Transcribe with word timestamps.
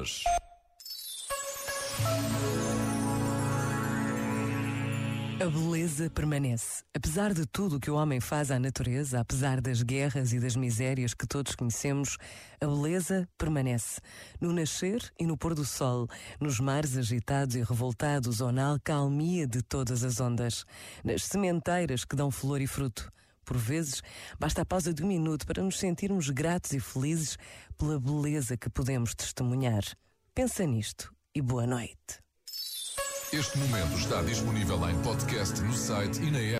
nós. 0.00 0.24
A 5.40 5.46
beleza 5.48 6.10
permanece. 6.10 6.82
Apesar 6.94 7.32
de 7.32 7.46
tudo 7.46 7.76
o 7.76 7.80
que 7.80 7.90
o 7.90 7.94
homem 7.94 8.20
faz 8.20 8.50
à 8.50 8.58
natureza, 8.58 9.20
apesar 9.20 9.60
das 9.60 9.82
guerras 9.82 10.32
e 10.32 10.40
das 10.40 10.54
misérias 10.54 11.14
que 11.14 11.26
todos 11.26 11.54
conhecemos, 11.54 12.18
a 12.60 12.66
beleza 12.66 13.26
permanece. 13.38 14.00
No 14.40 14.52
nascer 14.52 15.10
e 15.18 15.26
no 15.26 15.36
pôr 15.36 15.54
do 15.54 15.64
sol, 15.64 16.08
nos 16.38 16.60
mares 16.60 16.96
agitados 16.96 17.56
e 17.56 17.62
revoltados 17.62 18.40
ou 18.40 18.52
na 18.52 18.66
alcalmia 18.66 19.46
de 19.46 19.62
todas 19.62 20.04
as 20.04 20.20
ondas, 20.20 20.64
nas 21.02 21.24
sementeiras 21.24 22.04
que 22.04 22.16
dão 22.16 22.30
flor 22.30 22.60
e 22.60 22.66
fruto. 22.66 23.10
Por 23.50 23.58
vezes, 23.58 24.00
basta 24.38 24.62
a 24.62 24.64
pausa 24.64 24.94
de 24.94 25.02
um 25.02 25.08
minuto 25.08 25.44
para 25.44 25.60
nos 25.60 25.76
sentirmos 25.76 26.30
gratos 26.30 26.70
e 26.72 26.78
felizes 26.78 27.36
pela 27.76 27.98
beleza 27.98 28.56
que 28.56 28.70
podemos 28.70 29.12
testemunhar. 29.12 29.82
Pensa 30.32 30.64
nisto 30.64 31.12
e 31.34 31.42
boa 31.42 31.66
noite. 31.66 32.22
Este 33.32 33.58
momento 33.58 33.98
está 33.98 34.22
disponível 34.22 34.88
em 34.88 34.96
podcast 35.02 35.60
no 35.62 35.72
site 35.72 36.20
e 36.22 36.30
na 36.30 36.38
app. 36.38 36.58